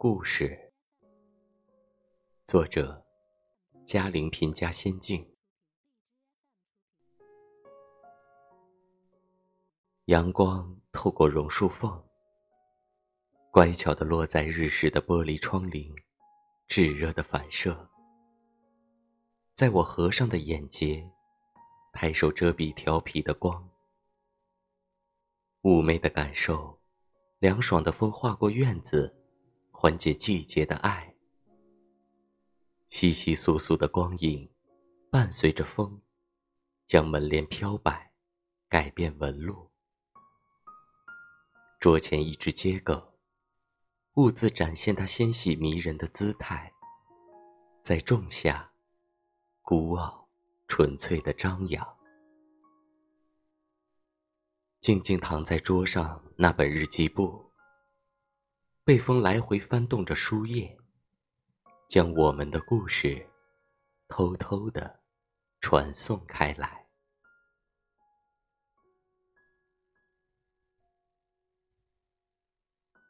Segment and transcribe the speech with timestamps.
[0.00, 0.56] 故事，
[2.46, 3.04] 作者：
[3.84, 5.28] 嘉陵平家仙境。
[10.04, 12.00] 阳光透过榕树缝，
[13.50, 15.92] 乖巧的落在日式的玻璃窗棂，
[16.68, 17.90] 炙热的反射，
[19.52, 21.10] 在我合上的眼睫，
[21.92, 23.68] 抬手遮蔽调皮的光。
[25.62, 26.80] 妩媚的感受，
[27.40, 29.16] 凉爽的风划过院子。
[29.80, 31.14] 缓解季节的爱，
[32.88, 34.50] 稀稀疏疏的光影，
[35.08, 36.02] 伴随着风，
[36.84, 38.12] 将门帘飘摆，
[38.68, 39.70] 改变纹路。
[41.78, 43.12] 桌前一只桔梗，
[44.14, 46.72] 兀自展现它纤细迷人的姿态，
[47.80, 48.72] 在仲夏，
[49.62, 50.28] 孤傲
[50.66, 51.96] 纯粹的张扬。
[54.80, 57.47] 静静躺在桌上那本日记簿。
[58.88, 60.78] 被风来回翻动着书页，
[61.90, 63.28] 将我们的故事
[64.08, 65.00] 偷偷的
[65.60, 66.87] 传送开来。